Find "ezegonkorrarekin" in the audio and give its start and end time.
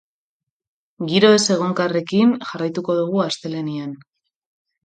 1.39-2.31